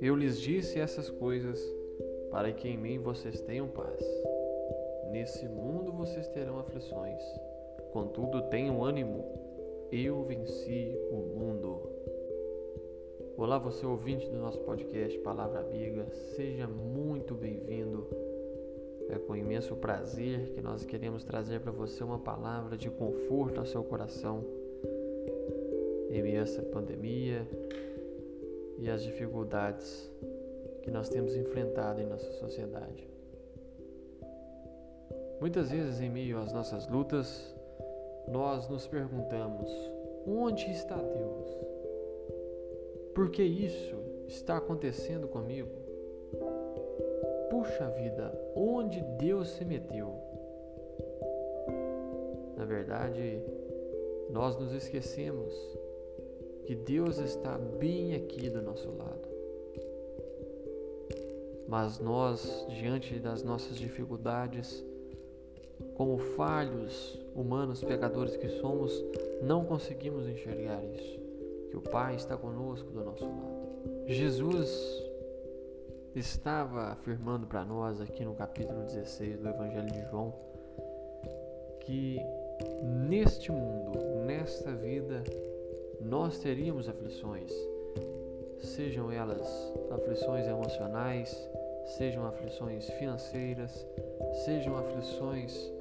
Eu 0.00 0.16
lhes 0.16 0.40
disse 0.40 0.80
essas 0.80 1.10
coisas 1.10 1.60
para 2.30 2.52
que 2.52 2.68
em 2.68 2.78
mim 2.78 2.98
vocês 2.98 3.40
tenham 3.42 3.68
paz. 3.68 4.00
Nesse 5.10 5.46
mundo 5.48 5.92
vocês 5.92 6.28
terão 6.28 6.58
aflições, 6.58 7.22
contudo 7.92 8.48
tenham 8.48 8.82
ânimo, 8.82 9.24
eu 9.92 10.22
venci 10.24 10.96
o 11.10 11.16
mundo. 11.16 11.82
Olá, 13.36 13.58
você 13.58 13.84
ouvinte 13.84 14.28
do 14.28 14.38
nosso 14.38 14.60
podcast 14.60 15.18
Palavra 15.18 15.60
Amiga, 15.60 16.06
seja 16.34 16.66
muito 16.66 17.34
bem-vindo. 17.34 18.06
É 19.10 19.18
com 19.18 19.34
imenso 19.34 19.74
prazer 19.76 20.50
que 20.54 20.60
nós 20.60 20.84
queremos 20.84 21.24
trazer 21.24 21.60
para 21.60 21.72
você 21.72 22.02
uma 22.04 22.18
palavra 22.18 22.76
de 22.76 22.88
conforto 22.88 23.58
ao 23.60 23.66
seu 23.66 23.82
coração 23.82 24.44
em 26.10 26.22
meio 26.22 26.40
a 26.40 26.42
essa 26.42 26.62
pandemia, 26.62 27.46
e 28.80 28.88
as 28.88 29.02
dificuldades 29.02 30.10
que 30.82 30.90
nós 30.90 31.08
temos 31.08 31.36
enfrentado 31.36 32.00
em 32.00 32.06
nossa 32.06 32.30
sociedade. 32.32 33.08
Muitas 35.38 35.70
vezes, 35.70 36.00
em 36.00 36.10
meio 36.10 36.38
às 36.38 36.52
nossas 36.52 36.88
lutas, 36.88 37.54
nós 38.26 38.68
nos 38.68 38.86
perguntamos: 38.86 39.70
onde 40.26 40.70
está 40.70 40.96
Deus? 40.96 41.48
Por 43.14 43.30
que 43.30 43.42
isso 43.42 43.96
está 44.26 44.56
acontecendo 44.56 45.28
comigo? 45.28 45.89
Puxa 47.50 47.88
vida, 47.90 48.32
onde 48.54 49.02
Deus 49.18 49.48
se 49.50 49.64
meteu? 49.64 50.14
Na 52.56 52.64
verdade, 52.64 53.42
nós 54.30 54.56
nos 54.56 54.72
esquecemos 54.72 55.52
que 56.64 56.74
Deus 56.74 57.18
está 57.18 57.58
bem 57.58 58.14
aqui 58.14 58.48
do 58.48 58.62
nosso 58.62 58.88
lado. 58.92 59.28
Mas 61.66 61.98
nós, 61.98 62.66
diante 62.68 63.18
das 63.18 63.42
nossas 63.42 63.76
dificuldades, 63.76 64.84
como 65.94 66.18
falhos 66.18 67.18
humanos, 67.34 67.82
pecadores 67.82 68.36
que 68.36 68.48
somos, 68.48 69.04
não 69.42 69.64
conseguimos 69.64 70.28
enxergar 70.28 70.84
isso, 70.84 71.18
que 71.70 71.76
o 71.76 71.80
Pai 71.80 72.14
está 72.14 72.36
conosco 72.36 72.90
do 72.90 73.04
nosso 73.04 73.24
lado. 73.24 74.06
Jesus 74.06 74.99
estava 76.14 76.92
afirmando 76.92 77.46
para 77.46 77.64
nós 77.64 78.00
aqui 78.00 78.24
no 78.24 78.34
capítulo 78.34 78.82
16 78.82 79.38
do 79.38 79.48
Evangelho 79.48 79.92
de 79.92 80.02
João 80.10 80.34
que 81.80 82.18
neste 82.82 83.52
mundo, 83.52 83.98
nesta 84.26 84.72
vida, 84.72 85.22
nós 86.00 86.38
teríamos 86.38 86.88
aflições, 86.88 87.50
sejam 88.58 89.10
elas 89.10 89.72
aflições 89.90 90.46
emocionais, 90.46 91.48
sejam 91.96 92.26
aflições 92.26 92.88
financeiras, 92.90 93.86
sejam 94.44 94.76
aflições 94.76 95.72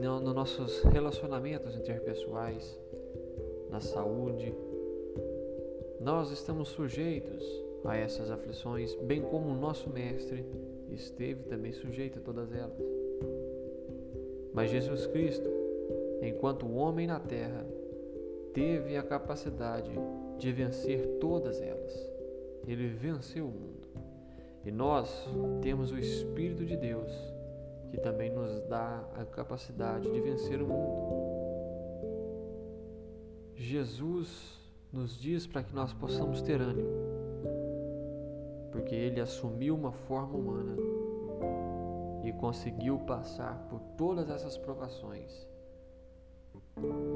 nos 0.00 0.22
no 0.22 0.34
nossos 0.34 0.82
relacionamentos 0.84 1.76
interpessoais, 1.76 2.78
na 3.70 3.80
saúde. 3.80 4.54
Nós 6.00 6.30
estamos 6.30 6.68
sujeitos 6.68 7.65
a 7.86 7.96
essas 7.96 8.30
aflições, 8.30 8.94
bem 8.96 9.22
como 9.22 9.48
o 9.48 9.54
nosso 9.54 9.88
Mestre 9.90 10.44
esteve 10.90 11.44
também 11.44 11.72
sujeito 11.72 12.18
a 12.18 12.22
todas 12.22 12.52
elas. 12.52 12.76
Mas 14.52 14.70
Jesus 14.70 15.06
Cristo, 15.06 15.48
enquanto 16.22 16.70
homem 16.72 17.06
na 17.06 17.20
terra, 17.20 17.66
teve 18.52 18.96
a 18.96 19.02
capacidade 19.02 19.90
de 20.38 20.52
vencer 20.52 21.18
todas 21.20 21.60
elas. 21.60 22.10
Ele 22.66 22.88
venceu 22.88 23.46
o 23.46 23.50
mundo. 23.50 23.86
E 24.64 24.70
nós 24.70 25.28
temos 25.60 25.92
o 25.92 25.98
Espírito 25.98 26.64
de 26.64 26.76
Deus 26.76 27.12
que 27.90 27.98
também 27.98 28.30
nos 28.30 28.62
dá 28.68 29.04
a 29.16 29.24
capacidade 29.24 30.10
de 30.10 30.20
vencer 30.20 30.60
o 30.60 30.66
mundo. 30.66 31.16
Jesus 33.54 34.58
nos 34.92 35.18
diz 35.18 35.46
para 35.46 35.62
que 35.62 35.74
nós 35.74 35.92
possamos 35.92 36.42
ter 36.42 36.60
ânimo, 36.60 36.88
porque 38.76 38.94
ele 38.94 39.22
assumiu 39.22 39.74
uma 39.74 39.90
forma 39.90 40.36
humana 40.36 40.76
e 42.22 42.30
conseguiu 42.34 42.98
passar 43.00 43.66
por 43.70 43.80
todas 43.96 44.28
essas 44.28 44.58
provações 44.58 45.46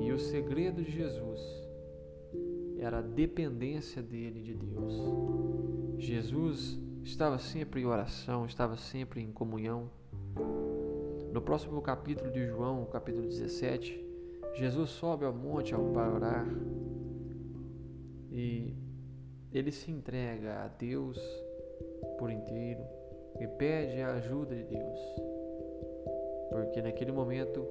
e 0.00 0.10
o 0.10 0.18
segredo 0.18 0.82
de 0.82 0.90
Jesus 0.90 1.38
era 2.78 3.00
a 3.00 3.02
dependência 3.02 4.02
dele 4.02 4.40
de 4.40 4.54
Deus. 4.54 4.94
Jesus 5.98 6.78
estava 7.04 7.38
sempre 7.38 7.82
em 7.82 7.84
oração, 7.84 8.46
estava 8.46 8.78
sempre 8.78 9.20
em 9.20 9.30
comunhão. 9.30 9.90
No 11.30 11.42
próximo 11.42 11.82
capítulo 11.82 12.30
de 12.32 12.46
João, 12.46 12.86
capítulo 12.86 13.28
17, 13.28 14.02
Jesus 14.54 14.88
sobe 14.88 15.26
ao 15.26 15.34
monte 15.34 15.74
para 15.92 16.14
orar 16.14 16.46
e 18.30 18.74
ele 19.52 19.70
se 19.70 19.90
entrega 19.90 20.64
a 20.64 20.68
Deus 20.68 21.18
por 22.18 22.30
inteiro 22.30 22.84
e 23.38 23.46
pede 23.46 24.00
a 24.00 24.14
ajuda 24.14 24.54
de 24.54 24.64
Deus, 24.64 24.98
porque 26.50 26.82
naquele 26.82 27.12
momento 27.12 27.66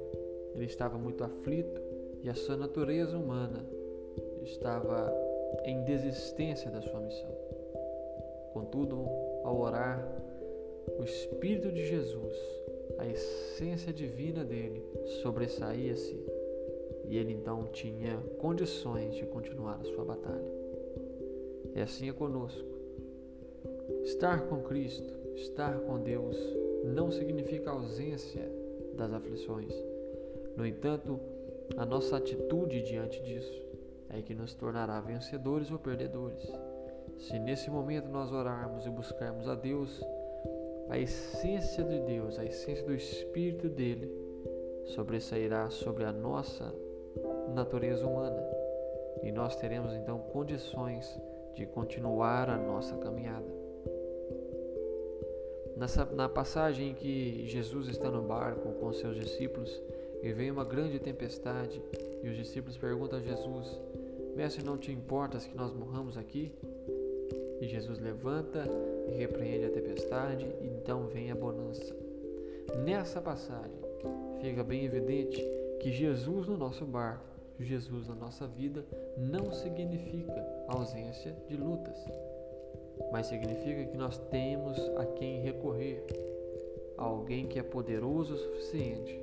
ele 0.56 0.66
estava 0.66 0.98
muito 0.98 1.24
aflito 1.24 1.82
e 2.24 2.30
a 2.30 2.34
sua 2.34 2.58
natureza 2.58 3.18
humana 3.18 3.66
estava 4.44 5.14
em 5.64 5.84
desistência 5.84 6.72
da 6.72 6.82
sua 6.82 7.00
missão. 7.00 7.30
Contudo, 8.54 9.06
ao 9.44 9.60
orar, 9.60 10.06
o 10.98 11.04
Espírito 11.04 11.72
de 11.72 11.86
Jesus, 11.86 12.36
a 12.98 13.06
essência 13.06 13.94
divina 13.94 14.44
dele, 14.44 14.84
sobressaía-se 15.22 16.20
e 17.06 17.18
ele 17.18 17.34
então 17.34 17.66
tinha 17.72 18.18
condições 18.38 19.16
de 19.16 19.26
continuar 19.26 19.80
a 19.82 19.84
sua 19.84 20.06
batalha. 20.06 20.52
E 21.76 21.82
assim 21.82 22.10
é 22.10 22.14
conosco. 22.14 22.79
Estar 24.04 24.48
com 24.48 24.62
Cristo, 24.64 25.14
estar 25.36 25.80
com 25.82 26.00
Deus, 26.00 26.38
não 26.84 27.12
significa 27.12 27.72
ausência 27.72 28.50
das 28.96 29.12
aflições 29.14 29.74
no 30.60 30.66
entanto, 30.66 31.18
a 31.78 31.86
nossa 31.86 32.18
atitude 32.18 32.82
diante 32.82 33.24
disso 33.24 33.66
é 34.10 34.22
que 34.22 34.36
nos 34.36 34.54
tornará 34.54 35.00
vencedores 35.00 35.72
ou 35.72 35.80
perdedores. 35.80 36.44
Se 37.18 37.40
nesse 37.40 37.72
momento 37.72 38.10
nós 38.10 38.30
orarmos 38.34 38.86
e 38.86 38.90
buscarmos 38.90 39.48
a 39.48 39.56
Deus, 39.56 40.04
a 40.90 41.00
essência 41.00 41.82
de 41.82 42.02
Deus, 42.02 42.38
a 42.38 42.44
essência 42.44 42.86
do 42.86 42.94
Espírito 42.94 43.70
dele, 43.70 44.12
sobressairá 44.88 45.70
sobre 45.70 46.04
a 46.04 46.12
nossa 46.12 46.76
natureza 47.56 48.06
humana 48.06 48.44
e 49.24 49.32
nós 49.32 49.56
teremos 49.56 49.94
então 49.94 50.20
condições 50.20 51.18
de 51.54 51.66
continuar 51.66 52.50
a 52.50 52.58
nossa 52.58 52.98
caminhada. 52.98 53.69
Nessa, 55.80 56.04
na 56.04 56.28
passagem 56.28 56.90
em 56.90 56.94
que 56.94 57.48
Jesus 57.48 57.88
está 57.88 58.12
no 58.12 58.22
barco 58.22 58.74
com 58.74 58.92
seus 58.92 59.16
discípulos, 59.16 59.82
e 60.22 60.34
vem 60.34 60.52
uma 60.52 60.66
grande 60.66 61.00
tempestade, 61.00 61.82
e 62.22 62.28
os 62.28 62.36
discípulos 62.36 62.76
perguntam 62.76 63.18
a 63.18 63.22
Jesus: 63.22 63.80
Mestre, 64.36 64.62
não 64.62 64.78
te 64.78 64.92
importas 64.92 65.46
que 65.46 65.56
nós 65.56 65.74
morramos 65.74 66.18
aqui? 66.18 66.52
E 67.62 67.66
Jesus 67.66 67.98
levanta 67.98 68.66
e 69.08 69.12
repreende 69.12 69.68
a 69.68 69.70
tempestade, 69.70 70.46
e 70.62 70.68
então 70.68 71.08
vem 71.08 71.32
a 71.32 71.36
bonança. 71.36 71.96
Nessa 72.84 73.22
passagem, 73.22 73.80
fica 74.42 74.66
bem 74.66 74.84
evidente 74.84 75.42
que 75.80 75.94
Jesus 75.94 76.46
no 76.46 76.58
nosso 76.58 76.86
barco, 76.86 77.24
Jesus 77.58 78.06
na 78.10 78.16
nossa 78.16 78.46
vida, 78.46 78.86
não 79.18 79.54
significa 79.54 80.46
ausência 80.68 81.34
de 81.48 81.56
lutas, 81.56 81.98
mas 83.12 83.28
significa 83.28 83.86
que 83.86 83.98
nós 83.98 84.18
temos 84.30 84.78
a 84.98 85.06
quem 85.06 85.42
recorrer, 85.42 86.04
a 86.98 87.04
alguém 87.04 87.48
que 87.48 87.60
é 87.60 87.64
poderoso 87.64 88.34
o 88.34 88.38
suficiente 88.38 89.20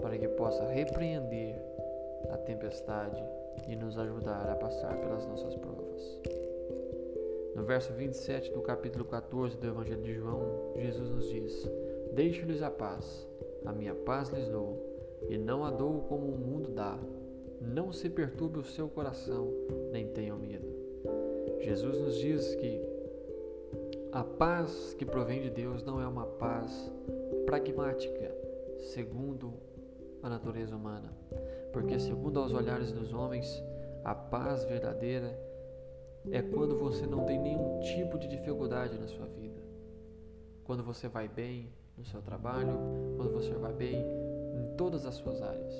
para 0.00 0.16
que 0.18 0.28
possa 0.28 0.64
repreender 0.66 1.54
a 2.30 2.36
tempestade 2.38 3.22
e 3.68 3.76
nos 3.76 3.98
ajudar 3.98 4.48
a 4.48 4.56
passar 4.56 4.96
pelas 4.98 5.26
nossas 5.26 5.54
provas. 5.56 6.18
No 7.54 7.64
verso 7.64 7.92
27 7.92 8.52
do 8.52 8.62
capítulo 8.62 9.04
14 9.04 9.56
do 9.56 9.66
Evangelho 9.66 10.02
de 10.02 10.14
João, 10.14 10.72
Jesus 10.76 11.10
nos 11.10 11.28
diz: 11.28 11.70
Deixo-lhes 12.12 12.62
a 12.62 12.70
paz, 12.70 13.26
a 13.64 13.72
minha 13.72 13.94
paz 13.94 14.30
lhes 14.30 14.48
dou, 14.48 14.78
e 15.28 15.36
não 15.36 15.64
a 15.64 15.70
dou 15.70 16.00
como 16.02 16.26
o 16.26 16.38
mundo 16.38 16.70
dá. 16.70 16.98
Não 17.60 17.92
se 17.92 18.08
perturbe 18.08 18.58
o 18.58 18.64
seu 18.64 18.88
coração, 18.88 19.52
nem 19.92 20.08
tenham 20.08 20.38
medo. 20.38 20.79
Jesus 21.60 21.98
nos 21.98 22.16
diz 22.16 22.54
que 22.54 22.80
a 24.12 24.24
paz 24.24 24.94
que 24.98 25.04
provém 25.04 25.42
de 25.42 25.50
Deus 25.50 25.82
não 25.82 26.00
é 26.00 26.06
uma 26.06 26.24
paz 26.24 26.90
pragmática, 27.44 28.34
segundo 28.78 29.52
a 30.22 30.28
natureza 30.28 30.74
humana. 30.74 31.12
Porque, 31.72 31.98
segundo 31.98 32.40
aos 32.40 32.52
olhares 32.52 32.90
dos 32.92 33.12
homens, 33.12 33.62
a 34.02 34.14
paz 34.14 34.64
verdadeira 34.64 35.38
é 36.30 36.42
quando 36.42 36.76
você 36.76 37.06
não 37.06 37.24
tem 37.24 37.38
nenhum 37.38 37.78
tipo 37.80 38.18
de 38.18 38.26
dificuldade 38.26 38.98
na 38.98 39.06
sua 39.06 39.26
vida. 39.26 39.60
Quando 40.64 40.82
você 40.82 41.08
vai 41.08 41.28
bem 41.28 41.70
no 41.96 42.04
seu 42.04 42.22
trabalho, 42.22 42.78
quando 43.16 43.32
você 43.32 43.52
vai 43.52 43.72
bem 43.72 43.96
em 43.96 44.76
todas 44.76 45.04
as 45.04 45.14
suas 45.16 45.40
áreas. 45.42 45.74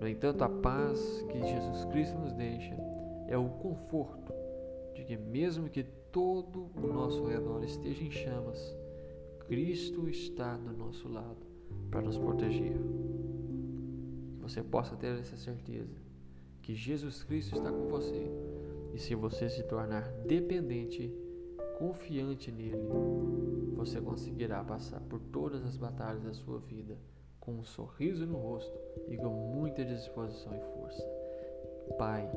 No 0.00 0.08
entanto, 0.08 0.42
a 0.42 0.48
paz 0.48 1.24
que 1.30 1.38
Jesus 1.38 1.84
Cristo 1.86 2.18
nos 2.18 2.32
deixa 2.32 2.74
é 3.28 3.36
o 3.36 3.48
conforto 3.48 4.41
de 4.94 5.04
que, 5.04 5.16
mesmo 5.16 5.68
que 5.68 5.82
todo 5.82 6.70
o 6.74 6.86
nosso 6.86 7.24
redor 7.24 7.64
esteja 7.64 8.04
em 8.04 8.10
chamas, 8.10 8.76
Cristo 9.46 10.08
está 10.08 10.56
do 10.56 10.72
nosso 10.72 11.08
lado 11.08 11.46
para 11.90 12.02
nos 12.02 12.18
proteger. 12.18 12.76
Que 14.34 14.42
você 14.42 14.62
possa 14.62 14.96
ter 14.96 15.18
essa 15.18 15.36
certeza 15.36 16.00
que 16.62 16.74
Jesus 16.74 17.24
Cristo 17.24 17.56
está 17.56 17.70
com 17.70 17.88
você 17.88 18.30
e 18.94 18.98
se 18.98 19.14
você 19.14 19.48
se 19.48 19.62
tornar 19.64 20.10
dependente, 20.26 21.12
confiante 21.78 22.52
nele, 22.52 22.78
você 23.74 24.00
conseguirá 24.00 24.62
passar 24.62 25.00
por 25.00 25.18
todas 25.18 25.64
as 25.64 25.76
batalhas 25.76 26.22
da 26.22 26.32
sua 26.32 26.58
vida 26.60 26.96
com 27.40 27.52
um 27.52 27.64
sorriso 27.64 28.24
no 28.24 28.38
rosto 28.38 28.78
e 29.08 29.16
com 29.16 29.30
muita 29.30 29.84
disposição 29.84 30.54
e 30.54 30.60
força. 30.60 31.02
Pai, 31.98 32.30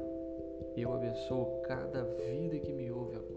eu 0.82 0.94
abençoo 0.94 1.62
cada 1.64 2.04
vida 2.04 2.60
que 2.60 2.74
me 2.74 2.92
ouve 2.92 3.16
agora 3.16 3.36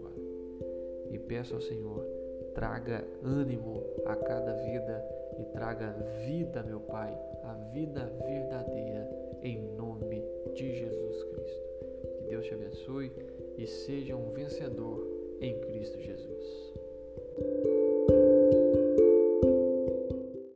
e 1.11 1.17
peço 1.17 1.55
ao 1.55 1.61
Senhor, 1.61 2.05
traga 2.53 3.03
ânimo 3.23 3.83
a 4.05 4.15
cada 4.15 4.53
vida 4.53 5.05
e 5.39 5.43
traga 5.45 5.91
vida, 6.25 6.63
meu 6.63 6.79
Pai, 6.81 7.17
a 7.43 7.53
vida 7.73 8.11
verdadeira 8.25 9.09
em 9.41 9.59
nome 9.75 10.23
de 10.53 10.75
Jesus 10.75 11.23
Cristo. 11.23 11.69
Que 12.17 12.29
Deus 12.29 12.45
te 12.45 12.53
abençoe 12.53 13.11
e 13.57 13.65
seja 13.65 14.15
um 14.15 14.31
vencedor 14.31 15.07
em 15.41 15.59
Cristo 15.61 15.99
Jesus. 15.99 16.73